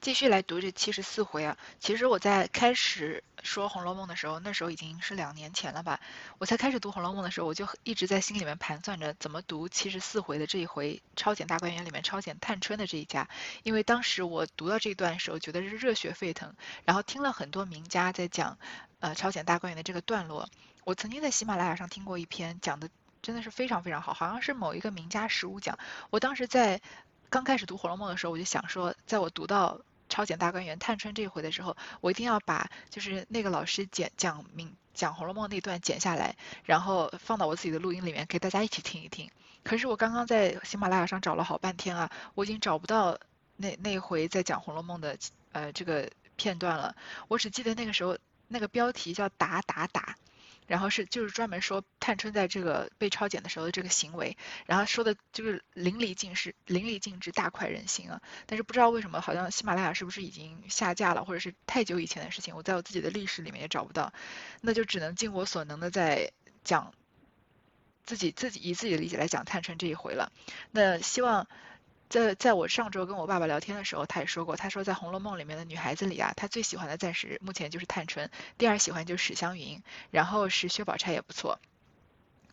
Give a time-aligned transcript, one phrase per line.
[0.00, 1.56] 继续来读这七十四回啊。
[1.80, 5.98] 其实我在开始说《红楼梦》的时候，那时候已经是两年前了吧。
[6.38, 13.28] 我才开始读《红楼梦》的时候，我就一直在心里面盘算着怎么读七十四回的这一回超检大观园里面超检探春的这一家。
[13.64, 16.54] 因为当时我读到这一段的时候，觉得是热血沸腾，
[16.84, 18.56] 然后听了很多名家在讲
[19.00, 20.48] 呃超检大观园的这个段落。
[20.84, 22.88] 我曾经在喜马拉雅上听过一篇讲的，
[23.20, 25.76] 真的是非常非常好，好像是某一个名家十五讲。
[26.10, 26.80] 我当时在。
[27.30, 29.78] 刚开始读《红楼梦》的时候，我就想说，在我读到
[30.18, 36.34] 超检大观园探春这一回的时候，我一定要把就是那个老师剪讲明讲《红楼梦》那段剪下来，
[36.64, 39.30] 然后放到我自己的录音里面给大家一起听一听。
[39.62, 43.16] 可是我刚刚在喜马拉雅上找了好半天啊，我已经找不到
[43.54, 45.16] 那那回在讲《红楼梦》的
[45.52, 46.96] 呃这个片段了。
[47.28, 50.16] 我只记得那个时候那个标题叫打打打。
[50.68, 54.36] 然后是就是专门说探春在这个被抄检的时候的这个行为，
[54.66, 58.22] 然后说的就是淋漓尽致，淋漓尽致，大快人心啊！
[58.46, 64.12] 但是不知道为什么，好像喜马拉雅是不是已经下架了，或者是太久以前的事情，我在我自己的历史里面也找不到，
[64.60, 66.30] 那就只能尽我所能的在
[66.62, 66.94] 讲
[68.04, 70.30] 自己自己以自己的理解来讲探春这一回了。
[70.70, 71.48] 那希望。
[72.08, 81.58] 在在我上周跟我爸爸聊天的时候，他也说过，他说在《红楼梦》里面的女孩子里啊，他最喜欢的暂时目前就是探春，第二喜欢就是史湘云，然后是薛宝钗也不错。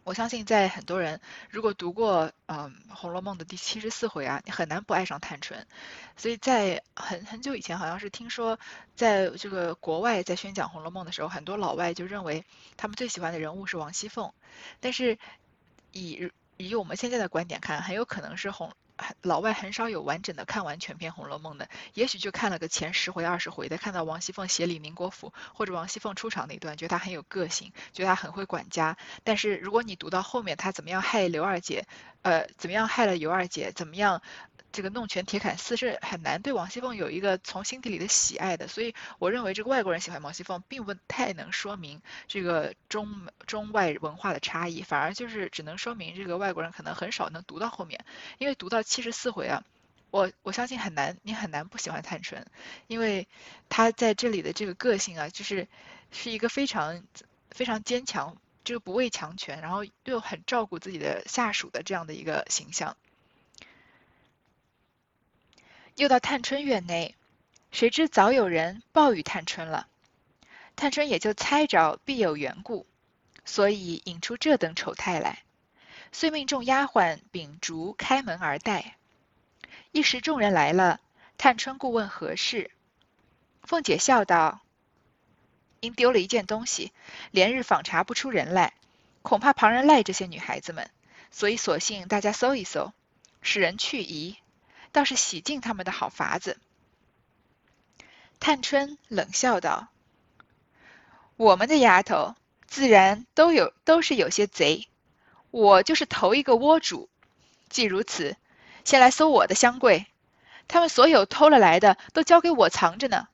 [0.03, 5.65] 我相信在很多人如果读过嗯《红楼梦》的第七十四回啊，你很难不爱上探春。
[6.15, 8.59] 所以在很很久以前，好像是听说
[8.95, 12.45] 在这个国外在宣讲《红楼梦》的时候，很多老外就认为
[12.77, 14.31] 他们最喜欢的人物是王熙凤，
[14.79, 15.17] 但是
[15.91, 18.71] 以以我们现在的观点看，很有可能是红。
[19.21, 28.97] 老外很少有完整的看完全篇《红楼梦》的，也许就看了个前十回、二十回的，看到王熙凤写李宁国府或者王熙凤出场那段，觉得她很有个性，觉得她很会管家。
[29.23, 31.85] 但是如果你读到后面，她怎么样害刘二姐，
[32.21, 34.21] 呃，怎么样害了尤二姐，怎么样？
[34.75, 48.03] 这个弄权铁槛寺是很难对王熙凤有一个从心底里的喜爱的，所以我认为这个外国人喜欢王熙凤，并不太能说明这个中中外文化的差异，反而就是只能说明这个外国人可能很少能读到后面，
[48.37, 49.63] 因为读到七十四回啊，
[50.11, 52.45] 我我相信很难，你很难不喜欢探春，
[52.87, 53.29] 因为
[53.69, 55.69] 她在这里的这个个性啊，就是
[56.11, 57.01] 是一个非常
[57.49, 58.35] 非常坚强，
[58.65, 62.97] 就是不畏强权，然后又很照顾自己的下属的这样的一个形象。
[65.95, 67.15] 又到探春院内，
[67.71, 69.87] 谁知早有人报与探春了。
[70.75, 72.85] 探春也就猜着必有缘故，
[73.45, 75.43] 所以引出这等丑态来，
[76.11, 78.97] 遂命众丫鬟秉烛开门而待。
[79.93, 80.99] 一时众人来了，
[81.37, 82.71] 探春故问何事。
[83.63, 84.59] 凤姐笑道
[85.79, 86.91] ：“因丢了一件东西，
[87.31, 88.73] 连日访查不出人来，
[89.21, 90.91] 恐怕旁人赖这些女孩子们，
[91.31, 92.91] 所以索性大家搜一搜，
[93.41, 94.35] 使人去疑。”
[94.95, 96.57] 倒是洗净他们的好法子。
[98.39, 99.89] 探春冷笑道
[101.35, 102.33] ：“我们的丫头
[102.65, 104.87] 自然都有，都是有些贼。
[105.51, 107.09] 我就是头一个窝主。
[107.67, 108.37] 既如此，
[108.85, 110.05] 先来搜我的箱柜，
[110.69, 113.27] 他们所有偷了来的，都交给我藏着呢。”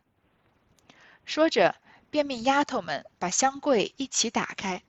[1.25, 1.75] 说着，
[2.09, 4.81] 便命丫头们把箱柜一起打开，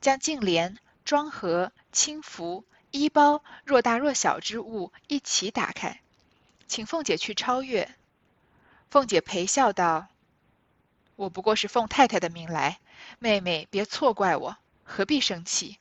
[0.00, 2.64] 将镜帘、装盒、轻服。
[3.00, 6.00] 衣包若大若小之物一起打开，
[6.66, 7.94] 请凤姐去超越。
[8.90, 10.08] 凤姐陪笑道
[11.16, 12.78] ：“我不过是奉太太的命来，
[13.18, 15.78] 妹妹别错怪我，何必生气？”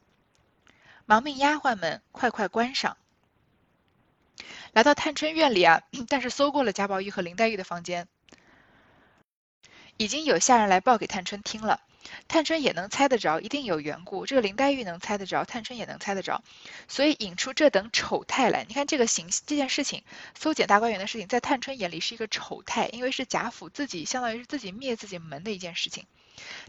[1.05, 2.97] 忙命丫鬟们快快关上。
[4.73, 8.07] 来到探春院里啊， 但是搜过了贾宝玉和林黛玉的房间，
[9.97, 11.81] 已经有下人来报给探春听了。
[12.27, 14.27] 探春也能猜得着，一定有缘故。
[14.27, 16.43] 这个林黛玉能猜得着，探春也能猜得着，
[16.87, 18.63] 所以引出这等丑态来。
[18.67, 20.03] 你看这个形这件事情，
[20.37, 26.05] 搜检大观园的事情，在探春眼里是一个丑态，因为是贾府自己相当于是自己灭自己门的一件事情。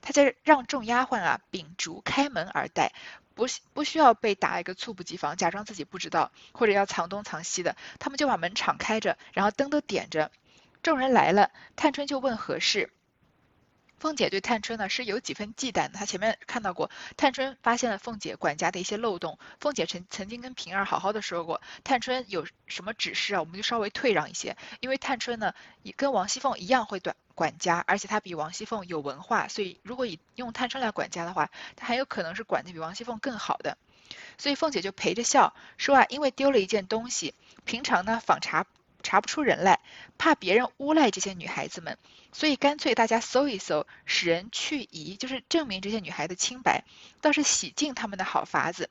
[0.00, 2.93] 他在让众丫鬟啊秉烛开门而待，
[3.34, 10.31] 不不需要被打一个猝不及防，假装自己不知道或者要藏东藏西的，他们就把门敞开着，然后灯都点着。
[10.82, 12.90] 众人来了，探春就问何事。
[13.98, 15.94] 凤姐对探春呢是有几分忌惮的。
[15.94, 19.38] 她前面看到过，探春发现了凤姐管家的一些漏洞。
[19.58, 24.56] 凤姐曾曾经跟平儿好好的说过，探春有什么指示啊，我们就稍微退让一些。
[24.81, 33.78] 因为探春呢，也跟王熙凤一样会管管家，而且她比王熙凤有文化，所以如果以用探春来管家的话，她很有可能是管的比王熙凤更好的。
[34.38, 37.34] 所以凤姐就陪着笑说啊，因为丢了一件东西，
[37.64, 38.66] 平常呢访查。
[39.06, 39.79] 查不出人来，
[40.19, 41.97] 怕别人诬赖这些女孩子们，
[42.32, 46.82] 所以干脆大家搜一搜，使人去疑，就是证明这些女孩的清白，
[47.20, 48.91] 倒是洗净他们的好法子。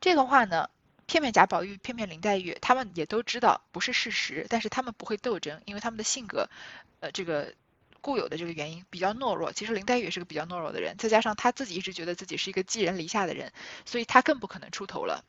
[0.00, 0.68] 这个话呢，
[1.06, 6.50] 骗骗贾宝玉、骗骗林黛玉，他们也都知道不是事实，但是他们不会斗争，因为他们的性格，
[6.98, 7.54] 呃，这个
[8.00, 9.52] 固有的这个原因比较懦弱。
[9.52, 13.52] 其实林黛玉也是个比较懦弱的人，再加上她自己一直觉得自己是一个寄人篱下的人，
[13.84, 15.24] 所以她更不可能出头了。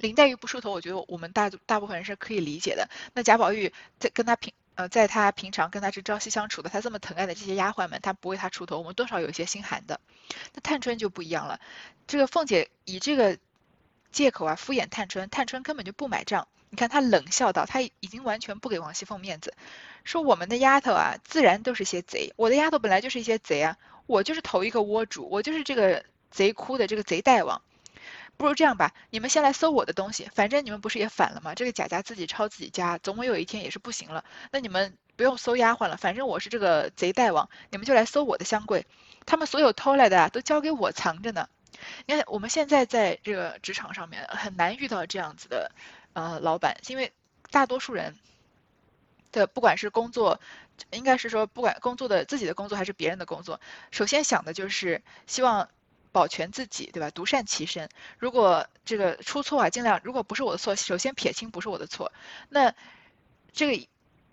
[0.00, 2.88] 林黛玉不出头，我觉得我们大大部分人是可以理解的。
[3.14, 10.00] 那贾宝玉在跟他平呃，在他平常跟他是朝夕相处的，他这么疼爱的这些丫鬟们，他不为他出头，我们多少有些心寒的。
[10.54, 11.60] 那探春就不一样了，
[12.06, 13.36] 这个凤姐以这个
[14.10, 16.48] 借口啊敷衍探春，探春根本就不买账。
[16.70, 19.52] 你看她冷笑道，她已经完全不给王熙凤面子，
[20.04, 22.32] 说我们的丫头啊，自然都是些贼。
[22.36, 23.76] 我的丫头本来就是一些贼啊，
[24.06, 27.60] 我就是头一个窝主，我就是这个贼窟的这个贼大王。
[28.40, 31.54] 不如这样吧，你们先来搜我的东西，反正你们不是也反了吗？
[31.54, 34.24] 这个贾家自己抄自己家，总有一天也是不行了。
[34.50, 38.86] 那你们不用搜丫鬟了，反正我是这个贼大王，你们就来搜我的香柜。
[39.26, 41.50] 他们所有偷来的啊，都交给我藏着呢。
[42.06, 45.70] 你看我们现在在这个职场上面很难遇到这样子的
[46.14, 47.12] 呃老板，因为
[47.50, 48.16] 大多数人
[49.32, 50.40] 的不管是工作，
[50.92, 53.60] 应该是说不管工作的自己的工作还是别人的工作，
[53.90, 55.68] 首先想的就是希望。
[56.12, 57.10] 保全自己，对吧？
[57.10, 57.88] 独善其身。
[58.18, 62.12] 如果这个出错啊，尽量如果不是我的错，首先撇清不是我的错。
[62.48, 62.74] 那
[63.52, 63.86] 这个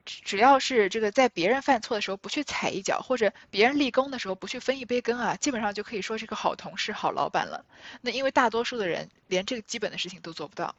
[0.05, 7.65] 只要是这个在别人犯错的时候不去踩一脚，或者别人立功的时候不去分一杯羹啊，基本上就可以说是个好同事、好老板了。
[8.01, 10.75] 那因为大多数的人连这个基本的事情都做不到。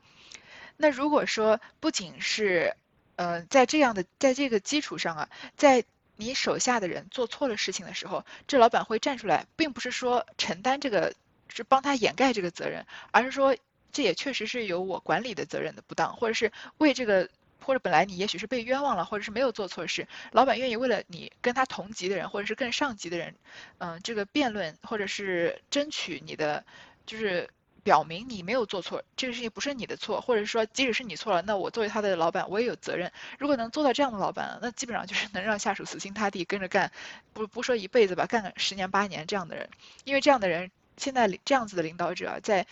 [0.76, 2.74] 那如果说不仅是
[3.16, 5.84] 呃在这样的在这个基础上啊，在
[6.20, 11.14] 你手下的人做错了事情的时候，这老板会站出来，并不是说承担这个，
[11.48, 13.56] 是帮他掩盖这个责任，而是说
[13.92, 17.30] 这也确实是有我管理的责任的不当，或者是为这个，
[17.64, 23.36] 或者本来你也许是被冤枉了，或者是没有做错事，老板愿意为了你跟他同级的人，或者是更上级的人，
[23.78, 26.64] 嗯，这个辩论或者是争取你的，
[27.06, 27.48] 就是。
[27.82, 33.12] 表明你没有做错，这个事情不是你的错，或者说即使是你错了，那我作为他的老板，我也有责任。
[33.38, 36.90] 如果能做到这样的老板，那基本上就是能让下属死心塌地跟着干，
[37.32, 39.68] 不不说一辈子吧，干个十年八年这样的人，
[40.04, 42.66] 因为这样的人现在这样子的领导者在。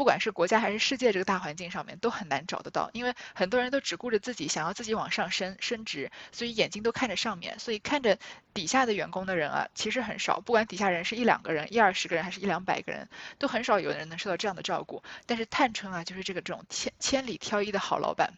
[0.00, 8.18] 不管是国家还是世界这个大环境上面都很难找得到，因为很多人都只顾着自己，想要自己往上升升职，所以眼睛都看着上面，所以看着
[8.54, 10.40] 底下的员工的人啊，其实很少。
[10.40, 15.02] 不管底下人是一两个人、一二十个人，还是一两百个人，都很少有人能受到这样的照顾。
[15.26, 18.32] 但是探春啊，就是这个这种千千里挑一的好老板。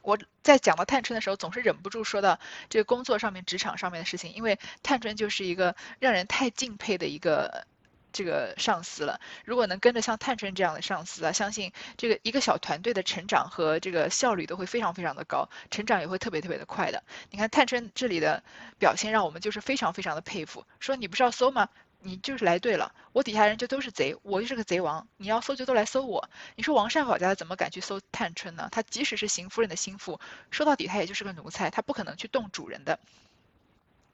[0.00, 2.40] 我在讲到探春的时候，总是忍不住说到
[2.70, 7.66] 这个工作上面、职场上面的事情，因为探春就是一个让人太敬佩的一个。
[8.12, 17.02] 这个上司了，如果能跟着像探春这样的上司啊，相信这个一个小团队的成长和这个效率都会非常非常的高，成长也会特别特别的快的。
[17.30, 18.42] 你看探春这里的
[18.78, 20.64] 表现，让我们就是非常非常的佩服。
[20.78, 21.68] 说你不是要搜吗？
[22.02, 26.30] 你就是来对了，我底下人就都是贼，我就是个贼王，你要搜就都来搜我。
[26.56, 28.70] 你说王善保家怎么敢去搜探春呢？
[28.72, 30.18] 他即使是邢夫人的心腹，
[30.50, 32.98] 说到底他也就是个奴才，他不可能去动主人的。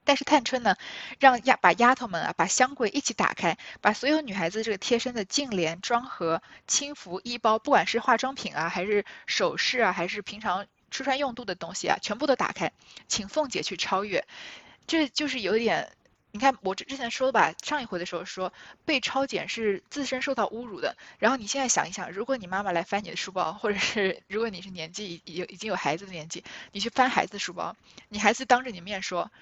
[0.07, 0.77] 但是探春呢，
[1.19, 12.73] 让丫把丫头们啊，把香柜一起打开，把所有女孩子这个贴身的净莲、妆盒、轻服、衣包，不管是化妆品啊，还是首饰啊，还是平常吃穿用度的东西啊，全部都打开，
[13.09, 14.25] 请凤姐去超越。
[14.87, 15.93] 这就是有点，
[16.31, 18.53] 你看我之之前说的吧，上一回的时候说
[18.85, 20.97] 被抄检是自身受到侮辱的。
[21.19, 27.77] 然后你现在想一想，如果你妈妈来翻你的书包，或者是如果你是年纪已已经有孩子的年纪，你去翻孩子书包，
[28.09, 29.33] 你孩子当着你面说。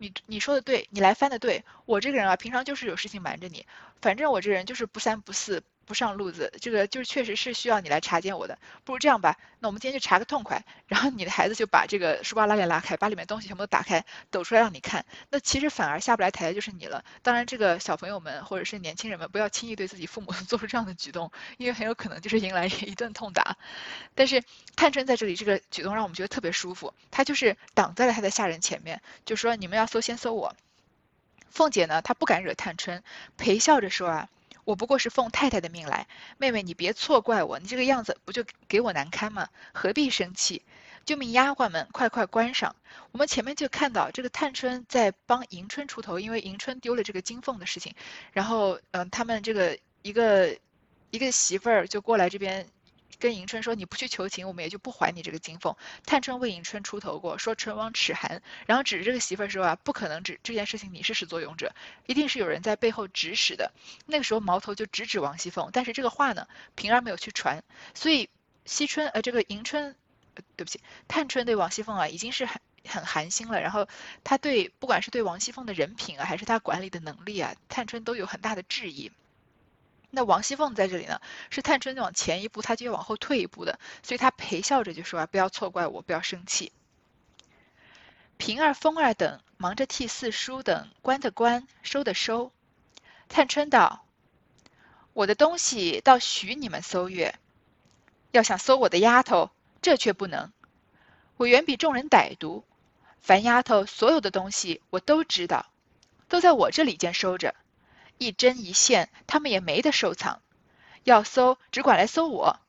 [0.00, 3.66] 你你说的对，你来翻的对，我这个人啊，平常就是有事情瞒着你，
[4.00, 5.62] 反正我这人就是不三不四。
[5.86, 8.58] 不上路子，这个就是确实是需要你来查见我的。
[8.84, 10.64] 不如这样吧，那我们今天就查个痛快。
[10.86, 15.04] 然后你的孩子就把这个书包拉链拉开，把里面东西全部都打开，抖出来让你看。
[15.30, 17.04] 那其实反而下不来台的就是你了。
[17.22, 23.56] 当然，这个小朋友们或者是年轻人们不要轻易对自己父母 做出这样的举动，因为很有可能就是迎来一顿痛打。
[24.14, 24.44] 但是
[24.76, 30.54] 探春在这里这个举动让我们觉得特别舒服，她就是挡在了她的下人前面，就说你们要搜先搜我。
[31.50, 33.02] 凤姐呢，她不敢惹探春，
[33.36, 34.28] 陪笑着说啊。
[34.64, 36.06] 我不过是奉太太的命来，
[36.38, 39.48] 妹妹你别错怪我，你这个样子不就给我难堪吗？
[39.72, 40.62] 何必生气？
[41.04, 42.76] 救命丫鬟们快快关上。
[43.12, 47.94] 我们前面就看到这个探春在帮迎春出头，因为迎春丢了这个金凤的事情，
[48.32, 50.56] 然后嗯，他们这个一个
[51.10, 52.66] 一个媳妇儿就过来这边。
[53.20, 55.76] 跟迎春说你不去求情，我们也就不还你这个金凤。
[56.06, 61.74] 探春为迎春出头过，说唇亡齿寒，然后指着这个媳妇儿说啊，不可能指这件事情你是始作俑者，
[62.06, 63.72] 一定是有人在背后指使的。
[64.06, 67.62] 那个时候矛头就直指王熙凤，但是这个话呢，平儿没有去传，
[67.94, 68.30] 所以
[68.64, 69.94] 惜春呃这个迎春，
[70.56, 73.86] 对不起，探春对王熙凤啊已经是很很寒心了，然后
[74.24, 79.12] 他对不管是对王熙凤的人品啊，还是他管理的能力啊，探春都有很大的质疑。
[80.10, 86.72] 那王熙凤在这里呢，是探春往前一步，她就要往后退一步的，所以她陪笑着就说啊，不要错怪我，不要生气。
[88.36, 92.50] 平儿、风儿等忙着替四叔等关的关，收的收。
[93.28, 94.04] 探春道
[95.14, 97.38] ：“我的东西倒许你们搜阅，
[98.32, 99.50] 要想搜我的丫头，
[99.80, 100.52] 这却不能。
[101.36, 102.64] 我远比众人歹毒，
[103.20, 105.66] 凡丫头所有的东西我都知道，
[106.28, 107.54] 都在我这里间收着。”
[108.20, 110.42] 一针一线，他们也没得收藏。
[111.04, 112.60] 要搜，只管来搜我。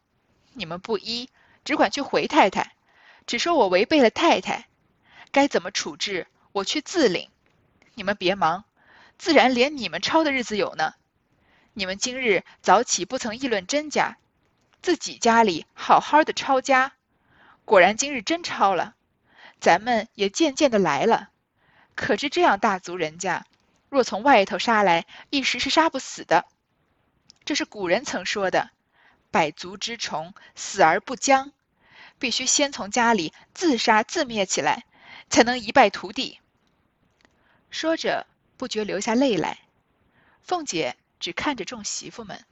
[0.53, 1.29] 你们不依，
[1.65, 2.74] 只管去回太太，
[3.27, 4.70] 只说我违背了太太，
[5.34, 7.29] 该怎么处置，我去自领。
[7.96, 8.63] 你们别忙，
[9.17, 10.93] 自然连你们抄的日子有呢。
[11.74, 14.17] 你们今日早起不曾议论真假，
[14.81, 16.93] 自己家里好好的抄家，
[17.65, 18.96] 果然今日真抄了。
[19.60, 21.29] 咱们也渐渐的来了，
[21.93, 23.46] 可知这样大族人家。
[23.92, 26.46] 若从外头杀来，一时是杀不死的。
[27.44, 28.70] 这是古人曾说的
[29.32, 31.52] ：“百足之虫，死而不僵。”
[32.18, 34.86] 必须先从家里自杀自灭起来，
[35.30, 36.40] 才能一败涂地。
[37.70, 39.60] 说着，不觉流下泪来。
[40.42, 42.46] 凤姐只看着众媳妇们。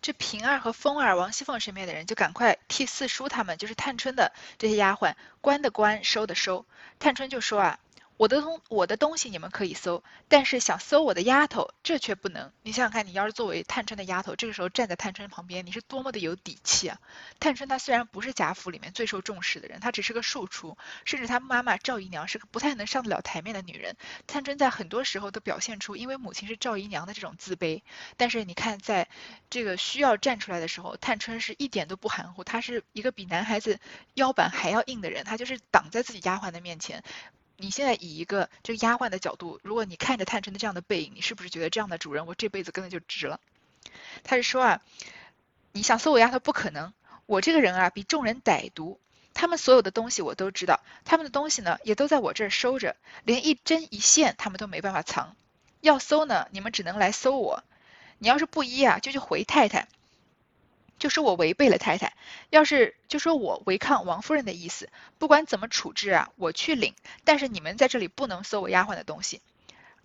[0.00, 6.64] 这平儿和风儿、王熙凤身边的人，就赶快替四叔他们，就是探春的这些丫鬟，关的关，收的收。
[7.00, 7.80] 探春就说啊。
[8.22, 12.52] 我的东我的东西你们可以搜，但是想搜我的丫头，这却不能。
[12.62, 17.00] 你想想看，你要是作为探春的丫头，这个时候站在探春旁边，你是多么的有底气啊！
[17.40, 23.96] 探春她虽然不是贾府里面最受重视的人，她只是个庶出，甚至她妈妈赵姨娘是个不太能上得了台面的女人。
[24.28, 27.82] 探春在很多时候都表现出因为母亲是赵姨娘的这种自卑。
[28.16, 29.08] 但是你看，在
[29.50, 33.80] 这个需要站出来的时候，探春是一点都不含糊，她是一个比男孩子
[34.14, 37.02] 腰板还要硬的人，她就是挡在自己丫鬟的面前。
[37.62, 43.38] 你现在以一个这个丫鬟的角度，如果你看着探春的这样的背影，你是不是觉得这样的主人我这辈子跟的就值了？
[44.24, 44.82] 他是说啊，
[45.70, 46.92] 你想搜我丫头不可能，
[47.26, 48.98] 我这个人啊比众人歹毒，
[49.32, 55.36] 他们所有的东西我都知道，他们的东西呢也都在我这儿收着，连一针一线他们都没办法藏。
[55.80, 57.62] 要搜呢，你们只能来搜我，
[58.18, 59.86] 你要是不依啊，就去回太太。
[61.02, 62.14] 就说我违背了太太，
[62.48, 66.94] 要是就说我违抗王夫人的意思，不管怎么处置啊，我去领。
[67.24, 69.40] 但是你们在这里不能搜我丫鬟的东西。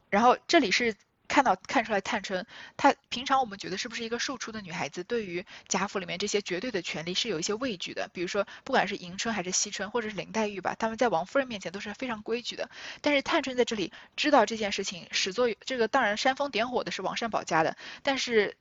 [0.09, 0.95] 然后这里是
[1.27, 8.09] 看到看出来，探春她平常我们觉得是不是一个庶出的女孩子，对于贾府里面这些绝对的权利是有一些畏惧的。
[8.11, 12.71] 比如说，不管是迎春还是惜春，或者是林黛玉吧，他们在王夫人面前都是非常规矩的。
[13.01, 18.57] 但是探春在这里知道这件事情始作这个当然煽风点火的是王善保家的，但是。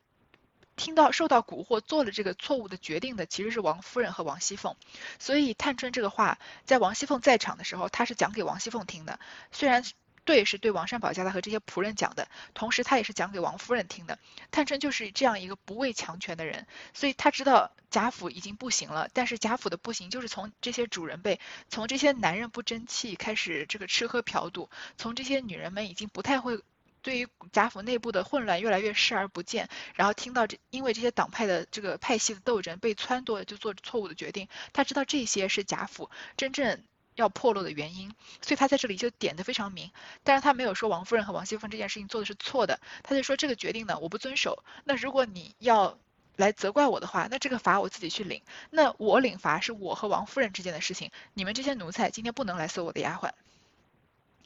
[0.76, 4.76] 听到受到蛊惑做了这个错误的决定的其实是王夫人和王熙凤，
[5.18, 9.18] 所以探春这个话在王熙凤在场的时候，她是讲给王熙凤听的。
[9.52, 9.83] 虽然
[10.25, 14.18] 对是对王善保家的和这些仆人讲的，同时她也是讲给王夫人听的。
[14.50, 24.68] 探春就是这样一个不畏强权的人，所以她知道贾府已经不行了，但是贾府的不行就是从这些主人辈，从这些男人不争气开始，这个吃喝嫖赌，
[24.99, 26.61] 从这些女人们已经不太会。
[27.06, 36.82] 对于贾府内部的混乱越来越视而不见，然后听到这因为这些党派的这个派系的斗争被撺掇就做错误的决定，他知道这些是贾府真正
[37.14, 39.92] 要破落的原因，所以他在这里就点的非常明。
[40.25, 44.64] 但是他没有说王夫人和王熙凤这件事情做的是错的，他就说这个决定呢我不遵守。
[44.82, 45.96] 那如果你要
[46.34, 48.42] 来责怪我的话，那这个罚我自己去领。
[48.70, 53.30] 那我领罚是我和王夫人之间的事情，你们这些奴才今天不能来搜我的丫鬟。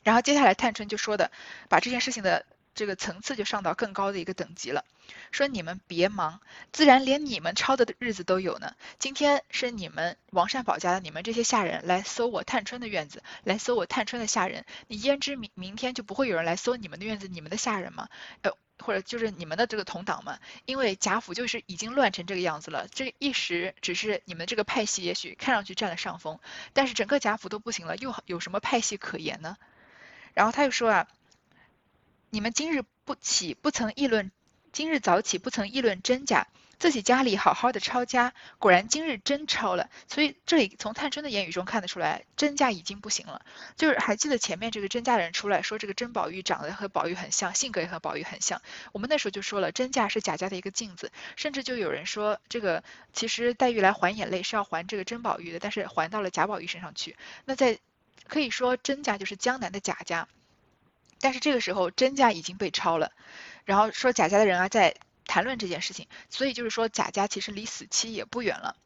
[0.02, 1.30] 然后接下来探春就说的，
[1.68, 4.84] 把这件事情的这个层次就上到更高的一个等级了，
[5.32, 6.40] 说你们别忙，
[6.72, 8.74] 自然连你们抄的日子都有呢。
[8.98, 18.08] 今天是你们王善保家的你们这些下人来搜我探春的院子，来搜我探春的下人，你焉知明明天就不会有人来搜你们的院子，你们的下人吗？
[18.42, 20.38] 呃，或者就是你们的这个同党们？
[20.64, 26.38] 因为贾府就是已经乱成这个样子了，这一时只是你们这个派系也许看上去占了上风，
[26.72, 29.56] 但是整个贾府都不行了，又有什么派系可言呢？
[30.34, 31.08] 然后他又说啊，
[32.30, 34.30] 你们今日不起不曾议论，
[34.72, 36.46] 今日早起不曾议论真假，
[36.78, 39.90] 自己家里好好的抄家，果然今日真抄了。
[40.08, 43.44] 所以这里从探春的言语中看得出来，真假已经不行了。
[43.76, 48.62] 就是还记得前面这个真家人出来说，这个甄宝玉长得和宝玉很像，性格也和宝玉很像。
[48.92, 52.82] 我们那时候就说了，真假是贾家的一个镜子，甚至就有人说，这个
[53.12, 57.16] 其实黛玉来还眼泪是要还这个甄宝玉的，但是还到了贾宝玉身上去。
[57.44, 57.78] 那在
[58.28, 60.28] 可以说甄家就是江南的贾家，
[61.20, 63.12] 但是这个时候甄家已经被抄了，
[63.64, 64.96] 然后说贾家的人啊在
[65.26, 68.76] 谈论这件事情，所以就是说贾家其实离死期也不远了。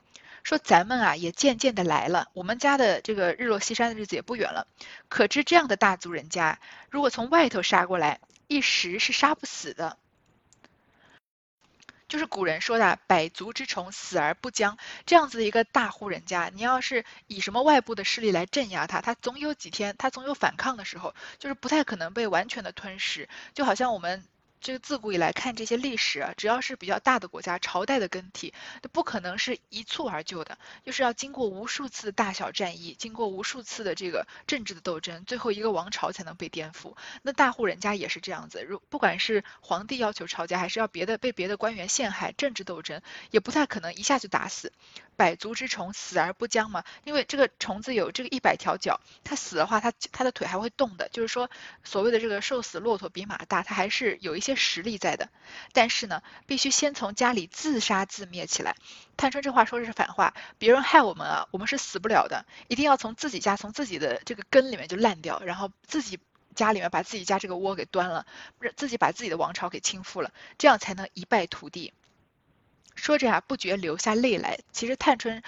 [0.42, 4.66] 说咱们啊也渐渐的来了，我们家的这个日落西山的日子也不远了。
[5.08, 6.60] 可知这样的大族人家，
[6.90, 9.96] 如果从外头杀过来，一时是杀不死的。
[12.14, 24.24] 就是古人说的“百足之虫，死而不僵”这样子的一个大户人家，你要是以什么外部的势力来镇压他，他总有几天，他总有反抗的时候，就是不太可能被完全的吞噬，就好像我们。
[24.64, 30.56] 这个自古以来看这些历史啊，只要是比较大的国家，朝代的更替，都不可能是一蹴而就的，
[30.86, 36.96] 就是要经过无数次大小战役，经过无数次的这个政治的斗争，最后一个王朝才能被颠覆。
[37.20, 44.72] 那大户人家也是这样子，如不管是皇帝要求抄家，还是要别的被别的官员陷害，政治斗争也不太可能一下就打死。
[45.16, 51.50] 百足之虫，死而不僵嘛，因为这个虫子有这个一百条脚，它死的话，它它的腿还会动的，就是说
[51.84, 54.53] 所谓的这个瘦死骆驼比马大，它还是有一些。
[54.56, 55.28] 实力在的，
[55.72, 58.76] 但是呢，必须先从家里自杀自灭起来。
[59.16, 66.18] 探春这话说的是反话，别人害我们啊，我们是死不了的，一定要从自己家，从自己的这个根里面就烂掉，然后自己
[66.54, 68.26] 家里面把自己家这个窝给端了，
[68.58, 71.92] 不是自己把自己的王朝给倾覆了，这样才能一败涂地。
[72.94, 74.60] 说着啊，不觉流下泪来。
[74.72, 75.42] 其实探春。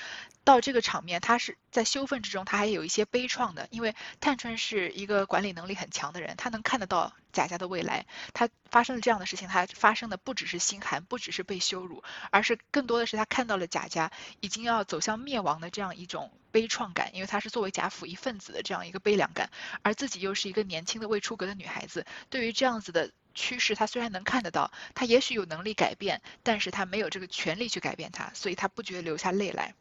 [0.47, 8.07] 到这个场面，他是在羞愤之中，他还有一些悲怆的，因为探春是一个管理能力很强的人，他能看得到贾家的未来。
[8.33, 19.51] 他发生了这样的事情，他发生的不只是心寒，不只是被羞辱，而是更多的是他看到了贾家已经要走向灭亡的这样一种悲怆感，因为他是作为贾府一份子的这样一个悲凉感，
[19.83, 29.75] 而自己又是一个年轻的未出阁的女孩子，对于这样子的趋势，他虽然能看得到，他也许有能力改变，但是他没有这个权利去改变他，所以他不觉得流下泪来。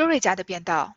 [0.00, 0.94] 周瑞家的便道：“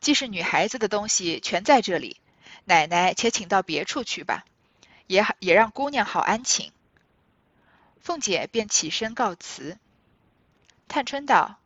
[0.00, 2.18] 既是女孩子的东西全在这里，
[2.64, 4.46] 奶奶且请到别处去吧，
[5.06, 6.72] 也也让姑娘好安寝。”
[8.00, 9.76] 凤姐便起身告辞。
[10.88, 11.58] 探春道：“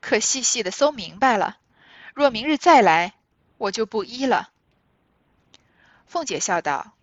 [0.00, 1.58] 可细细的搜明白了，
[2.14, 3.12] 若明日再来，
[3.58, 4.50] 我就不依了。”
[6.08, 6.94] 凤姐笑道：“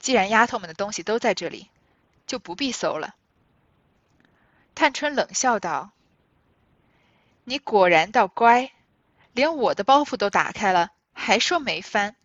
[0.00, 1.70] 既然丫头们的东西都在这里，
[2.26, 3.14] 就不必搜了。”
[4.76, 5.92] 探春冷笑道。
[7.48, 8.72] 你果然倒乖，
[9.32, 12.16] 连我的包袱都打开了，还说没翻。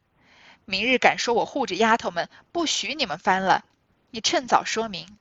[0.65, 3.63] 明日敢说我护着丫头们，不许你们翻了，
[4.09, 5.19] 你趁早说明。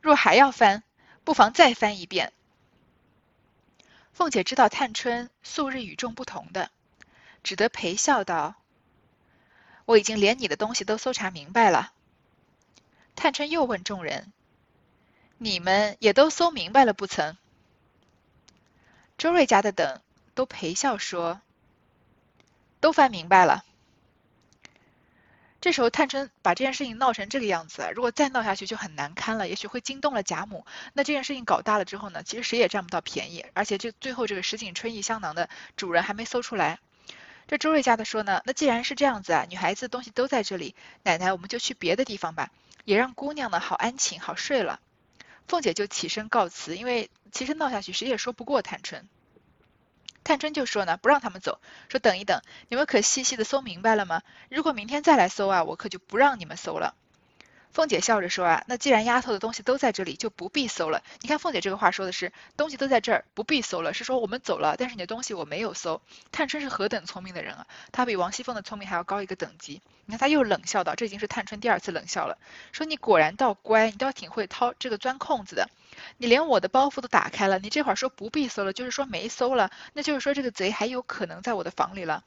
[0.00, 0.82] 若还要翻，
[1.22, 2.32] 不妨再翻一遍。
[4.14, 6.70] 凤姐知道探春素日与众不同的，
[7.42, 8.54] 只得陪笑道
[9.84, 11.92] ：“我已经连你的东西都搜查明白了。”
[13.14, 14.32] 探春又问众人
[15.36, 17.36] ：“你们也都搜明白了不曾？”
[19.22, 20.00] 周瑞家的等
[20.34, 21.40] 都陪笑说
[22.82, 23.64] ：“都翻明白了。”
[25.62, 30.66] 这时候，探春把这件事情闹成这个样子，如果再闹下去就很难堪了，也许会惊动了贾母。
[30.92, 36.80] 那这件事情搞大了之后呢，其实谁也占不到便宜，而且这最后这个石井春意香囊的主人还没搜出来。
[37.46, 42.50] 这周瑞家的说呢：“那既然是这样子啊，女孩子东西都在这里，奶奶我们就去别的地方吧，
[42.84, 44.80] 也让姑娘呢好安寝好睡了。”
[45.48, 49.06] 凤姐就起身告辞，因为其实闹下去谁也说不过探春。
[50.24, 54.22] 探春就说呢，不让他们走，说等一等，你们可细细的搜明白了吗？
[54.48, 56.94] 如果明天再来搜啊，我可就不让你们搜了。
[57.72, 61.02] 凤姐笑着说啊，那既然丫头的东西都在这里，就不必搜了。
[61.22, 66.02] 你看凤姐这个话说的是，东西都在这儿，不必搜了，是说我们走了，但是你的东西我没有搜。
[66.30, 69.80] 探春是何等聪明的人啊，她比王熙凤的聪明还要高一个等级。
[70.04, 72.36] 你看她又冷笑道，这已经是探春第二次冷笑了，
[72.72, 75.70] 说你果然倒乖，你倒挺会掏这个钻空子的。
[76.18, 82.22] 你连我的包袱都打开了，你这会儿说不必搜了，就是说没搜了，那就是说这个贼还有可能在我的房里了。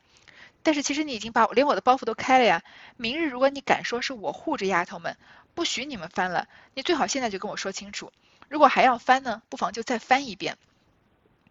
[0.66, 2.64] 但是其实你已经把连我的包袱都开了呀！
[2.98, 5.16] 明日如果你敢说是我护着丫头们，
[5.54, 8.12] 不许你们翻了，你最好现在就跟我说清楚。
[8.50, 10.58] 如果还要翻呢，不妨就再翻一遍。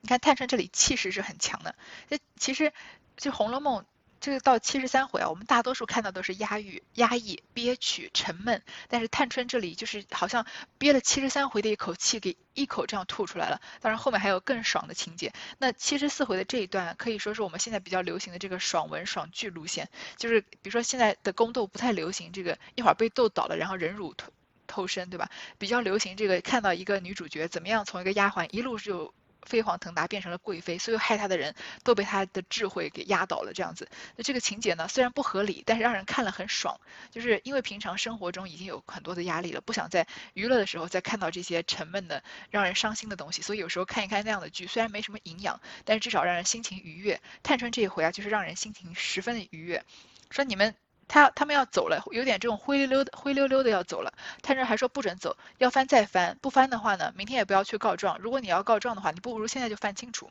[0.00, 1.77] 你看探春这里气势是很强的，
[2.11, 2.72] 这其实
[3.16, 3.83] 就《红楼梦》。
[4.24, 10.46] 这个到七十三回啊，我们大多数看到都是压抑、压抑、憋屈、沉闷，但是探春这里就是好像
[10.78, 13.60] 憋了七十三回的一口气，给一口这样吐出来了。
[13.82, 15.34] 当然后面还有更爽的情节。
[15.58, 24.32] 那七十四回的这一段可以说是我们现在比较流行的这个爽文爽剧路线，就是比如说现在的宫斗不太流行这个一会儿被斗倒了，然后忍辱偷
[24.66, 25.28] 偷生，对吧？
[25.58, 29.12] 比较流行这个看到一个女主角怎么样从一个丫鬟一路就。
[29.44, 33.52] 飞黄腾达变成了贵妃，所有害她的人都被她的智慧给压倒了。
[33.54, 36.80] 这样子，那这个情节呢，虽然不合理，但是让人看了很爽。
[37.11, 47.20] 就是因为平常生活中已经有很多的压力了，不想在娱乐的时候再看到这些沉闷的、让人伤心的东西，所以有时候看一看那样的剧，虽然没什么营养，但是至少让人心情愉悦。
[47.42, 49.85] 探春这一回啊，就是让人心情十分的愉悦。
[50.30, 50.74] 说你们。
[51.08, 54.12] 他他们要走了，有点这种灰溜溜的，灰溜溜的要走了。
[54.42, 58.18] 探春还说不准走，要翻再翻，不翻的话呢，明天也不要去告状。
[58.18, 60.30] 如果你要告状的话，你不如现在就翻清楚。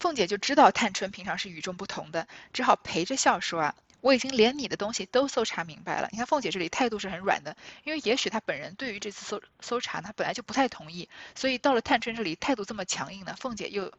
[0.00, 6.08] 凤姐就知道探春平常是与众不同的，只好陪着笑说啊，我已经连你的东西都搜查明白了。
[6.12, 13.92] 你看凤姐这里态度是很软的，因为也许她本人对于这次搜搜查呢本来就不太同意，所以到了探春这里态度这么强硬呢，凤姐又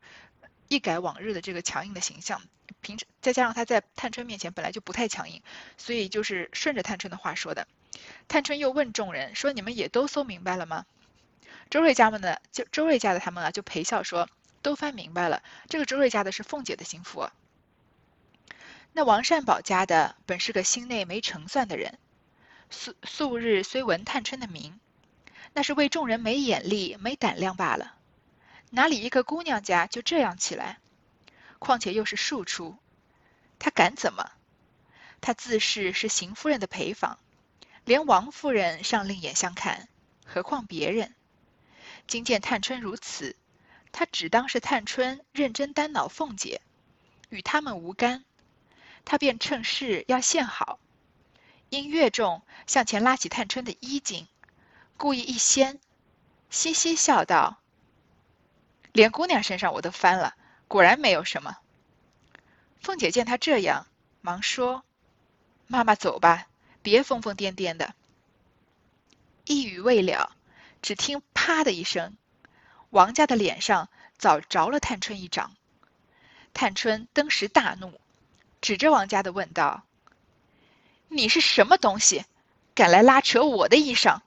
[0.70, 2.42] 一改往日的这个强硬的形象，
[2.82, 5.42] 平时再加上他在探春面前本来就不太强硬，
[5.78, 7.68] 所以就是顺着探春的话说的。
[8.28, 10.86] 探春又问众人说：“你们也都搜明白了吗？”
[11.70, 14.30] 周瑞家们呢，就周瑞家的他们啊，就陪笑说
[14.62, 17.30] ：“都翻明白了。”这个周瑞家的是凤姐的心腹。
[18.94, 22.00] 那王善保家的本是个心内没成算的人，
[22.70, 24.80] 素素日虽闻探春的名，
[25.54, 27.96] 那是为众人没眼力、没胆量罢了。
[28.72, 30.80] 哪里一个姑娘家就这样起来？
[31.60, 32.78] 况且又是庶出，
[33.60, 34.32] 他敢怎么？
[35.22, 37.20] 他自是是邢夫人的陪房，
[37.84, 39.90] 连王夫人尚另眼相看，
[40.26, 41.14] 何况别人？
[42.08, 43.36] 今见探春如此，
[43.92, 46.62] 他只当是探春认真单恼凤姐，
[47.30, 48.24] 与他们无干。
[49.06, 50.80] 他便趁势要献好，
[51.70, 54.28] 因越重向前拉起探春的衣襟，
[54.98, 55.80] 故意一掀，
[56.50, 57.60] 嘻嘻笑道
[58.94, 60.36] ：“连姑娘身上我都翻了，
[60.70, 61.58] 果然没有什么。”
[62.80, 63.88] 凤姐见他这样，
[64.22, 64.86] 忙说
[65.68, 66.48] ：“妈妈走吧，
[66.82, 67.94] 别疯疯癫癫的。”
[69.44, 70.32] 一语未了，
[70.82, 72.16] 只听“啪”的一声，
[72.92, 75.52] 王家的脸上早着了探春一掌。
[76.54, 78.00] 探春登时大怒。
[78.62, 79.84] 指着王家的问道
[81.08, 82.26] ：“你是什么东西，
[82.76, 84.20] 敢来拉扯我的衣裳？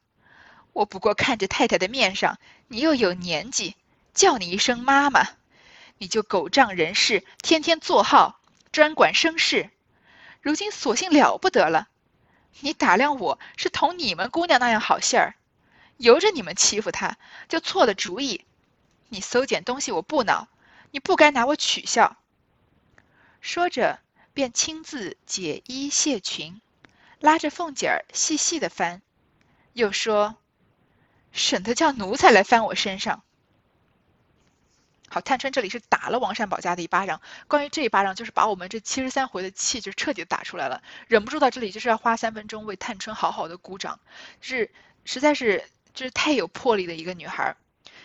[0.73, 3.77] 我不过看着太太的面上，你又有年纪，
[4.15, 5.23] 叫你一声妈妈，
[6.03, 8.41] 你就狗仗人势，天天作号，
[8.73, 9.71] 专管生事。
[10.41, 11.87] 如今索性了不得了，
[12.59, 15.37] 你打量我是同你们姑娘那样好信儿，
[15.99, 18.45] 由着你们欺负她，就错了主意。
[19.11, 20.49] 你搜捡东西我不恼，
[20.91, 22.17] 你不该拿我取笑。”
[23.41, 24.01] 说着。
[24.35, 26.63] 便亲自解衣卸裙，
[27.21, 29.03] 拉着凤姐儿细细的翻，
[29.75, 30.37] 又说
[31.33, 33.23] ：“省得叫奴才来翻我身上。”
[35.13, 37.21] 好，探春这里是打了王善保家的一巴掌。
[37.47, 40.83] 关于这一巴掌，就是把我们这七十三回的气就彻底打出来了。
[41.07, 44.01] 忍不住到这里，就是要花三分钟为探春好好的鼓掌，
[44.41, 44.71] 是
[45.05, 47.55] 实在是就是太有魄力的一个女孩。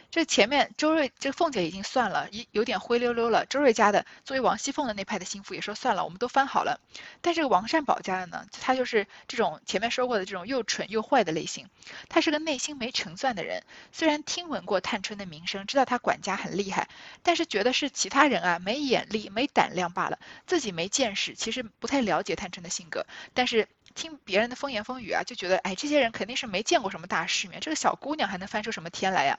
[0.09, 3.45] 这前面周瑞这凤姐已经算了，一有点灰溜溜了。
[3.45, 6.79] 周瑞家的作为王熙凤的那派的心腹也说算了，我们都翻好了。
[7.21, 11.69] 但这个王善保家的呢，他就是这种前面说过的这种又蠢又坏的类型。
[12.09, 16.87] 他是个内心没成算的人，虽然听闻过探春的名声，知道他管家很厉害，
[17.21, 23.05] 但是觉得是其他人啊没眼力、没胆量罢了，自己没见识，其实不太了解探春的性格。
[23.33, 29.37] 但是听别人的风言风语啊，就觉得哎，这些人肯定是没见过什么大世面，这个小姑娘还能翻出什么天来呀？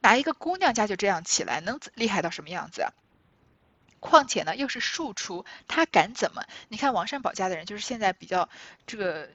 [0.00, 2.86] 哪一个姑娘家就这样起来，能厉害到什么样子？
[4.00, 6.44] 况且呢，又是庶出，他敢怎么？
[6.68, 8.48] 你看王善保家的人，就是现在比较
[8.86, 9.28] 这个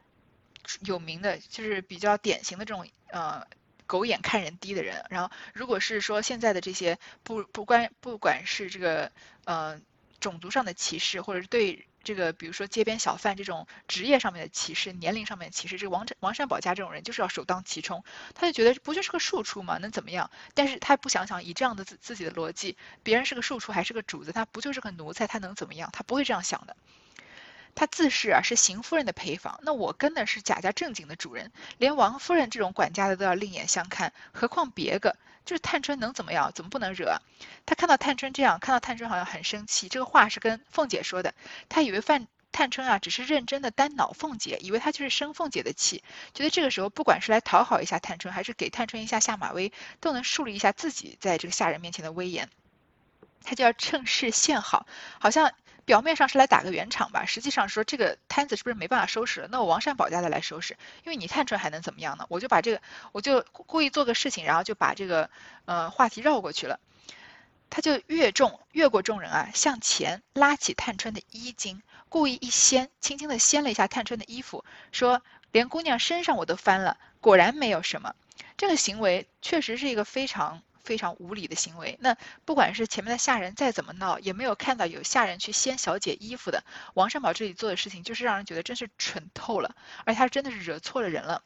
[0.82, 3.45] 有名的，就是比较典型的这种呃
[3.86, 5.06] 狗眼看人低的人。
[5.10, 9.12] 然后，如果是说现在的这些不不关不管是这个
[9.45, 9.82] 呃
[10.19, 11.86] 种族上的歧视，或者是对。
[12.03, 18.03] 这个比如说街边小贩这种职业上面的歧视，年龄上面的歧视，这个王王善保家这种人就是要首当其冲，
[18.35, 19.77] 他就觉得不就是个庶出吗？
[19.77, 20.29] 能怎么样？
[20.53, 25.89] 但是他不想想以这样的自自己的逻辑，别人是个庶出还是个主子，他不就是个奴才，他能怎么样？
[25.93, 26.75] 他不会这样想的。
[27.75, 35.15] 他自恃啊是邢夫人的陪房，那我跟的是贾家正经的主人，连王夫人这种管家的都要另眼相看，何况别个？
[35.45, 36.51] 就是探春能怎么样？
[36.55, 37.19] 怎么不能惹？
[37.65, 39.89] 他看到探春这样，看到探春好像很生气。
[39.89, 41.33] 这个话是跟凤姐说的，
[41.67, 46.01] 他以为范探春啊只是认真的单恼凤姐，以为他就是生凤姐的气，
[46.33, 52.49] 觉得这个时候不管是来讨好一下探春，还是给探春一下下马威，都能树立一下自己在这个下人面前的威严。
[53.43, 54.86] 他就要趁势献好，
[55.19, 55.51] 好像。
[55.85, 59.47] 表面上是来打个圆场吧，实际上说这个摊子是不是没办法收拾了？
[59.51, 62.25] 那我王善保家的来收拾，因为你探春还能怎么样呢？
[62.29, 65.29] 我就把这个，我就故意做个事情，然后就把这个
[65.65, 66.79] 呃话题绕过去了。
[67.69, 78.15] 他就越众越过众人啊，向前拉起探春的衣襟，故意一掀，轻轻的掀了一下探春的衣服，说连姑娘身上我都翻了，果然没有什么。
[78.57, 80.61] 这个行为确实是一个非常。
[80.83, 81.97] 非常无理的行为。
[82.01, 86.63] 那不管是前面的下人再怎么闹，也没有看到有下人去掀小姐衣服的。
[86.93, 91.41] 王善保这里做的事情，就是让人觉得真是蠢透了，而且他真的是惹错了人了。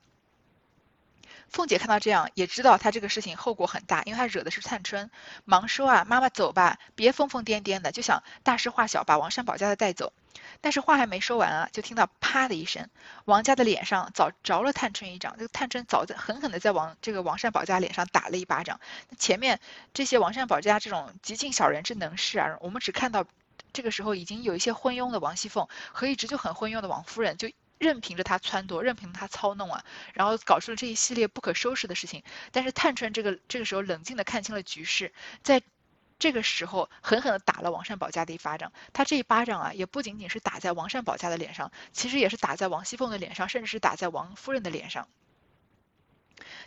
[1.49, 5.09] 凤姐看到这样，也知道她这个事情后果很大，因为她惹的是探春，
[5.45, 10.13] 忙说啊，妈妈走吧，别疯疯癫癫的，就想大事化小，把王善保家的带走。
[10.61, 12.89] 但是话还没说完啊，就听到啪的一声，
[13.25, 15.35] 王家的脸上早着了探春一掌。
[15.37, 18.79] 这个探春早在狠狠的在王这个王善保家脸上打了一巴掌。
[19.09, 19.59] 那前面
[19.93, 23.25] 这些王善保家这种极尽小人之能事啊，我们只看到。
[23.73, 32.23] 这个时候已经有一些昏庸的王熙凤和一直就很昏庸的王夫人，就任凭着他撺掇，任凭他操弄啊，然后搞出了这一系列不可收拾的事情。
[32.51, 35.13] 但是探春这个这个时候冷静的看清了局势，
[35.43, 35.61] 在
[36.19, 38.71] 这个时候狠狠的打了王善保家的一巴掌。
[38.91, 45.07] 他这一巴掌啊，也不仅仅是打在王善保家的脸上，其实也是打在王熙凤的脸上，甚至是打在王夫人的脸上。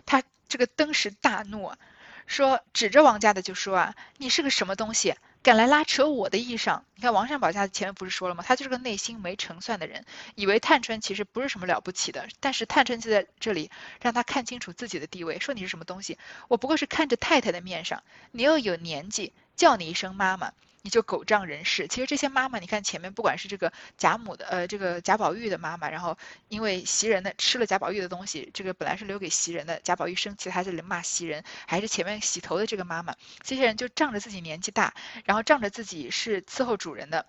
[0.07, 1.79] 他这个登时大怒啊，
[2.27, 6.83] 说指着王家的就说啊，你是个什么东西，敢来拉扯我的衣裳？
[6.94, 8.44] 你看王善保家前面不是说了吗？
[8.46, 12.29] 他就是个内心没成算的人，以为探春其实不是什么了不起的。
[12.40, 13.70] 但是探春就在这里
[14.03, 16.18] 让他看清楚自己的地位，说你是什么东西？
[16.48, 20.53] 我不过是看着太太的面上，你又有年纪，叫你一声妈妈。
[20.83, 21.88] 你就狗仗人势。
[21.88, 26.16] 其实这些妈妈，你看前面不管是这个贾母的，呃，这个贾宝玉的妈妈，然后
[26.49, 37.27] 因为袭人的吃了贾宝玉的东西，这个本来是留给袭人的，贾宝玉生气，他这里骂袭人，还是前面洗头的这个妈妈，这些人就仗着自己年纪大，然后仗着自己是伺候主人的。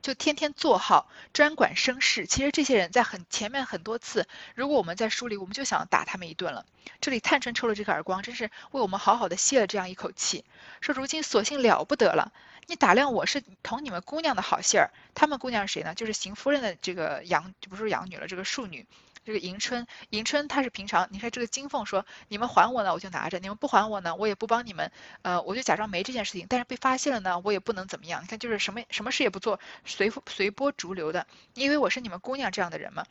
[0.00, 2.26] 就天天坐好，专管生事。
[2.26, 6.64] 其实这些人在很前面很多次，如果我们在书里，我们就想打他们一顿了。
[7.00, 10.44] 这里探春抽了这个耳光，真是为我们好好的泄了这样一口气。
[10.80, 12.32] 说如今索性了不得了，
[12.66, 15.94] 你打量我是同你们姑娘的好信儿，他们姑娘是谁呢？
[15.94, 18.86] 就是邢夫人的这个养，不是养女了，这个庶女。
[19.24, 24.90] 这个迎春，迎春她是平常，你看这个金凤说，你们还我呢，我就拿着；你们不还我呢，我也不帮你们，
[25.22, 26.46] 呃，我就假装没这件事情。
[26.48, 28.22] 但是被发现了呢，我也不能怎么样。
[28.22, 31.26] 你看，就是什么什么事也不做，随随波逐流的。
[31.54, 33.04] 因为我是你们姑娘这样的人嘛，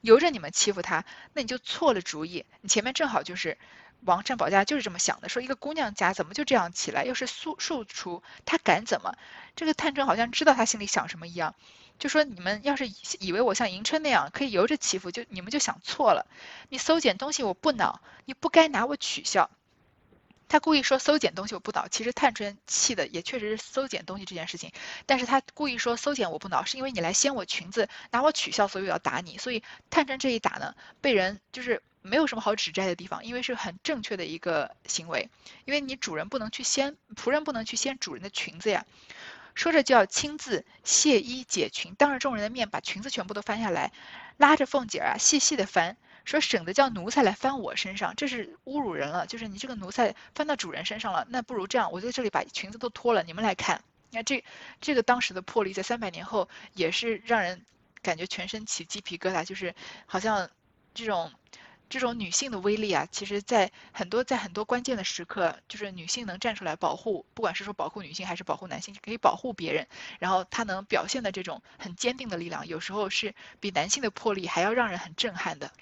[0.00, 2.44] 由着你们欺负她，那你就错了主意。
[2.60, 3.58] 你前面正好就是
[4.00, 7.04] 王善保家就是这么想的，说一个姑娘家怎么就这样起来？
[7.04, 9.14] 又是庶庶出，她敢怎么？
[9.56, 11.54] 这个探春好像知道他心里想什么一样。
[11.98, 16.26] 就说你们要是以为我像迎春那样可以由着欺负，就你们就想错了。
[16.68, 19.50] 你搜捡东西我不恼，你不该拿我取笑。
[20.48, 24.72] 他故意说搜捡东西我不恼，其实探春气的也确实是搜捡东西这件事情。
[25.06, 29.36] 但是他故意说搜捡我不恼，是因为你来掀我裙子，拿我取笑，所以我要打你。
[29.36, 35.28] 所以探春这一打呢，被人就是没有什么好指摘的地方，因为是很正确的一个行为。
[35.64, 38.84] 因为你主人不能去掀，仆人不能去掀主人的裙子呀。
[39.54, 43.92] 说着就要亲自卸衣解裙，当着众人的面把裙子全部都翻下来，
[44.36, 49.26] 拉着凤姐儿啊细细的翻，说省得叫奴才来翻我身上，这是侮辱人了。
[49.26, 53.82] 就是你这个奴才翻到主人身上了，那不如这样，我在这里把裙子都脱了，你们来看。
[54.10, 54.44] 你看这
[54.80, 57.64] 这个当时的魄力，在三百年后也是让人
[58.00, 59.74] 感觉全身起鸡皮疙瘩，就是
[60.06, 60.48] 好像
[60.94, 61.32] 这种。
[61.88, 75.72] 这种女性的威力啊，其实，在很多在很多关键的时刻，就是女性能站出来保护，不管是说保护女性还是保护男性，可以保护别人，然后她能表现的这种很坚定的力量，有时候是比男性的魄力还要让人很震撼的。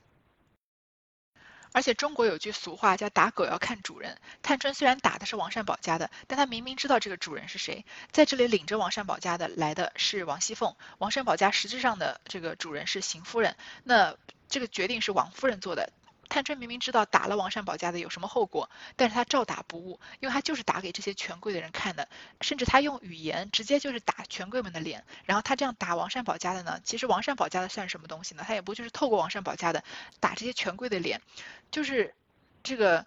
[1.73, 14.16] 而且中国有句俗话叫打狗要看主人，探春虽然打的是王善保家的，但她明明知道这个主人是谁，在这里领着王善保家的来的是王熙凤，王善保家实质上的这个主人是邢夫人，那。
[14.49, 15.93] 这个决定是王夫人做的。
[16.29, 22.09] 探春明明知道打了王善保家的有什么后果，但是他照打不误，因为他就是打给这些权贵的人看的，
[22.41, 25.05] 甚至他用语言直接就是打权贵们的脸。
[25.25, 28.43] 然后他这样打王善保家的呢，其实王善保家的算什么东西呢？
[28.47, 29.85] 他也不就是透过王善保家的
[30.19, 31.23] 打这些权贵的脸，
[31.71, 32.15] 就是
[32.63, 33.07] 这个。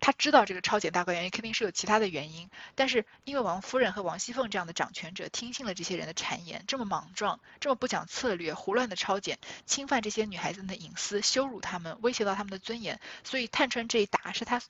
[0.00, 14.62] 他知道这个抄检大观园肯定是有其他的原因，但是因为王夫人和王熙凤这样的掌权者听信了这些人的谗言，这么莽撞，这么不讲策略，胡乱的抄检，侵犯这些女孩子的隐私，羞辱她们，威胁到她们的尊严，所以探春这一打是他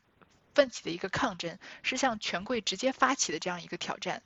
[0.55, 4.23] 奋起的一个抗争，是向权贵直接发起的这样一个挑战。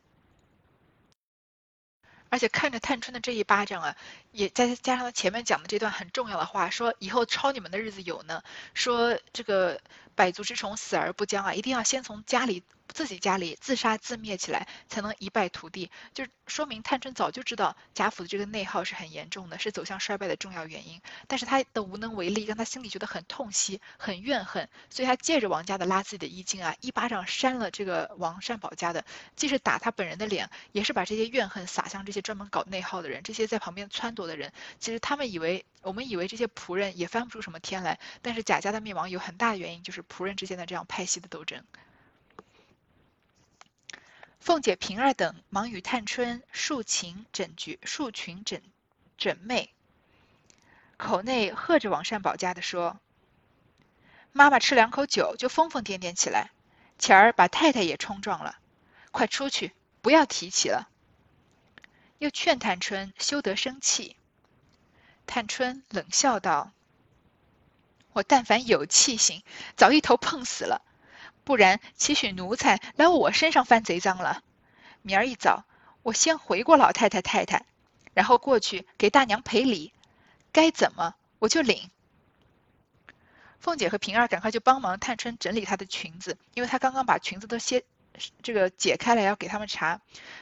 [2.35, 3.97] 而且看着探春的这一巴掌啊，
[4.33, 8.43] 也再加上他前面讲的这段很重要的话，说以后抄你们的日子有呢，
[8.75, 9.81] 说这个。
[10.17, 11.55] 百足之虫，死而不僵啊！
[11.55, 15.91] 一定要先从家里自己家里自杀自灭起来，才能一败涂地。
[16.13, 21.03] 就说明探春早就知道贾府的这个内耗是很严重的，是走向衰败的重要原因。
[21.27, 34.53] 但是她的无能为力，让她心里觉得很痛惜、很怨恨，所以她借着王家的拉自己的衣襟啊，一巴掌扇了这个王善保家的，既是打他本人的脸，也是把这些怨恨撒向这些专门搞内耗的人，这些在旁边撺掇的人。
[34.81, 35.65] 其实他们以为。
[35.85, 41.63] 我们以为这些仆人也翻不出什么天来，但是贾家的灭亡有很大的原因就是仆人之间的这样派系的斗争。
[44.41, 48.63] 凤姐、平儿等忙与探春竖琴枕局，竖裙枕
[49.19, 49.75] 枕妹，
[50.97, 52.99] 口内喝着王善保家的说
[54.33, 56.51] ：“妈妈吃两口酒就疯疯癫癫起来，
[56.99, 58.57] 前儿把太太也冲撞了，
[59.11, 60.89] 快出去，不要提起了。”
[62.19, 64.17] 又劝探春休得生气。
[65.27, 66.73] 探春冷笑道
[68.13, 69.43] ：“我但凡有气性，
[69.77, 70.83] 早一头碰死了，
[71.45, 74.43] 不然岂许奴才来我身上翻贼赃了？
[75.03, 75.65] 明儿一早，
[76.03, 77.65] 我先回过老太太太太，
[78.13, 79.93] 然后过去给大娘赔礼，
[80.53, 81.91] 该怎么我就领。
[83.61, 87.83] 凤姐和平儿赶快就帮忙探春整理她的裙子，因为她刚刚把裙子都掀
[88.43, 90.01] 这个解开了，要给他们查，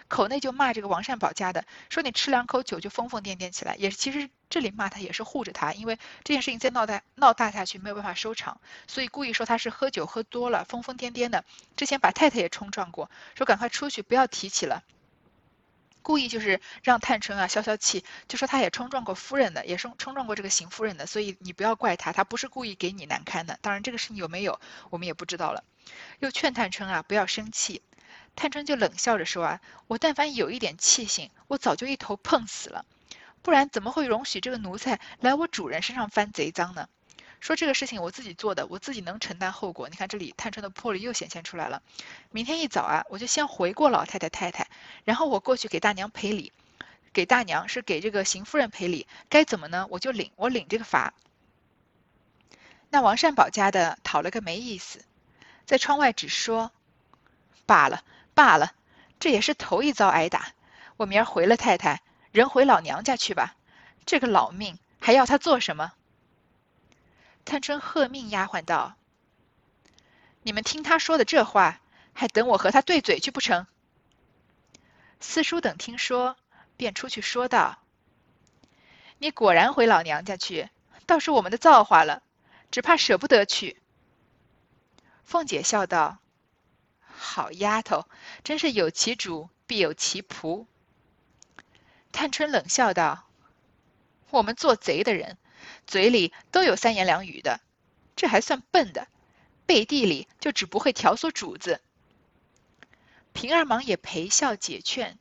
[0.08, 11.44] 口内就骂这个王善保家的，说你吃两口酒就疯疯癫癫起来，也其实这里骂他也是护着他，因为这件事情再闹大闹大下去没有办法收场，所以故意说他是喝酒喝多了，疯疯癫癫的，
[11.76, 14.82] 之前把太太也冲撞过，说赶快出去不要提起了。
[16.02, 23.58] 故意就是让探春啊消消气，就说他也冲撞过夫人的，也冲冲撞过这个邢夫人的，所以你不要怪他，他不是故意给你难堪的。
[23.62, 24.60] 当然这个事情有没有，
[24.90, 25.64] 我们也不知道了。
[26.18, 27.82] 又劝探春啊不要生气，
[28.36, 32.84] 探春就冷笑着说啊，我但凡有一点气性，我早就一头碰死了，
[33.42, 36.88] 不然怎么会容许这个奴才来我主人身上翻贼赃呢？
[37.42, 39.88] 说这个事情我自己做的，我自己能承担后果。
[39.88, 41.82] 你看这里探春的魄力又显现出来了。
[42.30, 44.68] 明天一早啊，我就先回过老太太太太，
[45.02, 46.52] 然后我过去给大娘赔礼，
[47.12, 49.88] 给大娘是给这个邢夫人赔礼，该怎么呢？
[49.90, 51.14] 我就领我领这个罚。
[52.90, 55.04] 那王善保家的讨了个没意思，
[55.66, 56.70] 在窗外只说
[57.66, 58.72] 罢了罢了，
[59.18, 60.52] 这也是头一遭挨打。
[60.96, 63.56] 我明儿回了太太，人回老娘家去吧。
[64.06, 65.92] 这个老命还要他做什么？
[67.44, 68.96] 探春喝命丫鬟道
[70.42, 71.80] ：“你们听他说的这话，
[72.12, 73.66] 还等我和他对嘴去不成？”
[75.20, 76.36] 四叔等听说，
[76.76, 77.78] 便出去说道
[79.18, 80.70] ：“你果然回老娘家去，
[81.06, 82.22] 倒是我们的造化了，
[82.70, 83.82] 只怕舍不得去。”
[85.24, 86.18] 凤姐笑道
[87.04, 88.08] ：“好丫头，
[88.44, 90.66] 真是有其主必有其仆。”
[92.12, 93.28] 探春冷笑道
[94.30, 95.38] ：“我们做贼的人。”
[95.86, 97.60] 嘴里都有三言两语的，
[98.16, 99.08] 这还算笨的，
[99.66, 101.80] 背地里就只不会挑唆主子。
[103.32, 105.18] 平儿忙也陪笑解劝，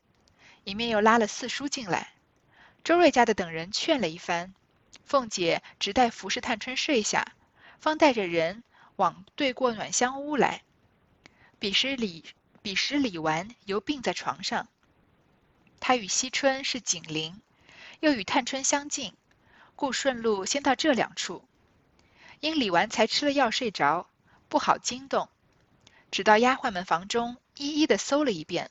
[0.64, 2.14] 一面又拉了四叔进来。
[2.84, 4.54] 周瑞家的等人劝了一番，
[5.06, 7.34] 凤姐只待服侍探春睡下，
[7.80, 8.64] 方带着人
[8.96, 10.64] 往对过暖香屋来。
[11.60, 12.26] 彼时李
[12.62, 14.68] 彼时李纨犹病在床上，
[15.80, 17.40] 她与惜春是紧邻，
[18.00, 19.14] 又与探春相近。
[19.82, 21.44] 故顺路先到这两处，
[22.40, 24.08] 因李纨才吃了药睡着，
[24.48, 25.28] 不好惊动，
[26.12, 28.70] 只到丫鬟们房中一一的搜了一遍，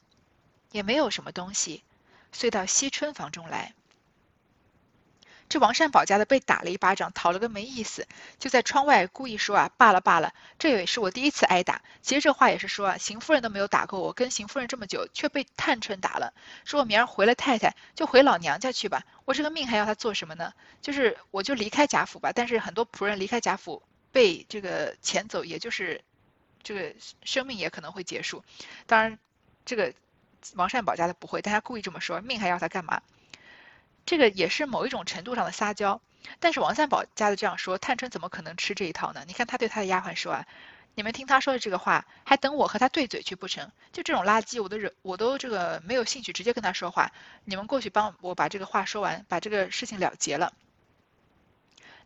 [0.70, 1.82] 也没有什么东西，
[2.30, 3.74] 遂到惜春房中来。
[5.50, 8.06] 这王善保家的被打了一巴掌，讨了个没意思，
[8.38, 11.82] 就在窗外故意说啊，罢了罢了，这也是我第一次挨打。
[12.02, 16.32] 其实这话也是说啊，邢夫人都没有打过我，跟邢夫人这么久，却被探春打了。
[16.64, 19.04] 说我明儿回了太太，就回老娘家去吧。
[19.24, 20.54] 我这个命还要他做什么呢？
[20.80, 22.30] 就是我就离开贾府吧。
[22.32, 23.82] 但是很多仆人离开贾府
[24.12, 26.00] 被这个遣走，也就是
[26.62, 28.44] 这个生命也可能会结束。
[28.86, 29.18] 当然，
[29.64, 29.92] 这个
[30.54, 33.02] 王善保家的不会，但他故意这么说，命还要他干嘛？
[34.10, 36.00] 这个也是某一种程度上的撒娇，
[36.40, 39.22] 但是王三宝家的这样说，探春怎么可能吃这一套呢？
[39.28, 40.44] 你看他对他的丫鬟说啊，
[40.96, 43.70] 你们听他说的这个话，还等我和他对嘴去不成？
[43.92, 47.12] 就这种垃圾，我都忍，我都这个没有兴趣直接跟他说话，
[47.44, 50.52] 你们过去帮我把这个话说完，把这个事情了结了。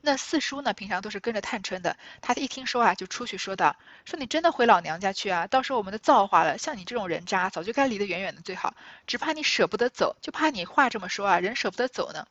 [0.04, 0.74] 那四叔呢？
[0.74, 1.96] 平常都是跟着探春的。
[2.20, 5.46] 他一听说啊，就出去说道：“说你真的回老娘家去啊？
[5.46, 6.58] 到时候我们的造化了。
[6.58, 8.74] 像你这种人渣，早就该离得远远的最好。
[9.06, 12.26] 只怕你舍不得走，就怕你话这么说啊，人舍不得走呢。”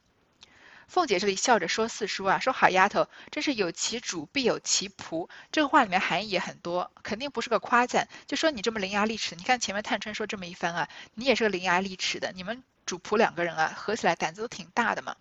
[0.87, 5.27] 凤姐这里笑着说：“四叔啊，说好丫头，真是有其主必有其仆。
[5.51, 8.07] 这个话里面含义也很多，肯定不是个夸赞。
[8.27, 12.31] 就说你这么伶牙俐齿，你看前面探春说这么一番啊，你也是个伶牙俐齿的。
[12.35, 15.15] 你们主仆两个人啊，合起来胆子都挺大的嘛。”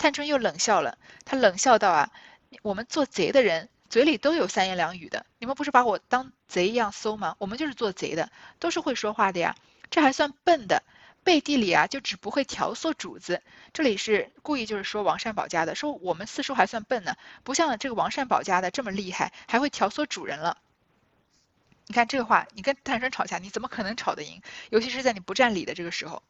[0.00, 2.10] 探春又冷笑了，她冷笑道：“啊，
[2.62, 7.36] 我们做贼的人嘴里都有三言两语的，你们不是把我当贼一样搜吗？
[7.36, 9.54] 我们就是做贼的，都是会说话的呀。
[9.90, 10.82] 这还算笨的，
[11.22, 13.42] 背地里啊就只不会调唆主子。
[13.74, 20.56] 这里是故意就是说王善保家的，说我们四叔还算笨呢，不像这个王善保家的这么厉害，还会调唆主人了。
[21.88, 24.40] 你看这个话，你跟探春吵架，你怎么可能吵得赢？
[24.70, 26.22] 尤其是在你不占理的这个时候。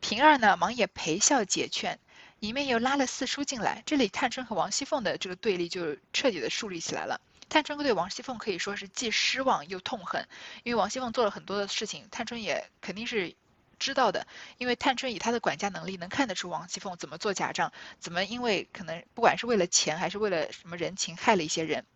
[0.00, 2.00] 平儿呢，忙也陪笑解劝。”
[2.38, 7.20] 一面又拉了四叔进来，这里探春和王熙凤的这个对立就彻底的树立起来了。
[7.48, 10.28] 探春对王熙凤可以说是既失望又痛恨，
[10.62, 13.34] 因为王熙凤做了很多的事情，探春也肯定是
[13.78, 14.26] 知道的。
[14.58, 21.86] 因为探春以她的管家能力，能看得出王熙凤怎么做假账，怎么因为可能不管是为了钱还是为了什么人情害了一些人。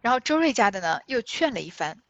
[0.00, 2.02] 然后周瑞家的呢又劝了一番。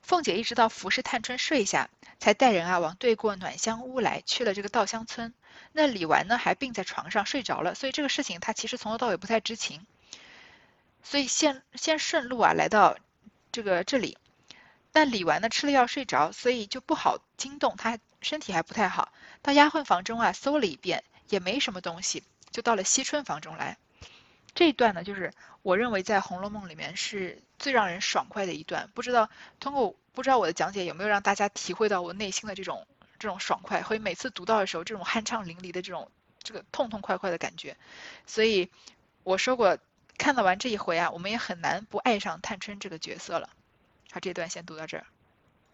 [0.00, 1.88] 凤姐一直到服侍探春睡下，
[2.22, 5.34] 才带人啊往对过暖香屋来，去了这个稻香村。
[5.72, 9.84] 那李纨呢还病在床上睡着了，所以这个事情他其实从头到尾不太知情。
[11.02, 12.96] 所以先先顺路啊来到
[13.50, 14.18] 这个这里，
[14.92, 19.12] 但李纨呢吃了药睡着，所以就不好惊动，他身体还不太好。
[19.42, 23.78] 到丫鬟房中啊，搜了一遍，也没什么东西，就到了惜春房中来。
[24.54, 28.88] 这一段呢，就是我认为在《红楼梦》里面是最让人爽快的一段。
[28.94, 32.86] 不知道通过不知道我的讲解有没有让大家体会到我内心的这种
[33.18, 36.10] 这种爽快，会每次读到的时候这种酣畅淋漓的这种
[36.42, 37.76] 这个痛痛快快的感觉。
[38.26, 38.70] 所以
[39.22, 39.78] 我说过，
[40.18, 43.48] 看到完这一回啊，我们也很难不爱上探春这个角色了。
[44.10, 45.06] 好，这段先读到这儿。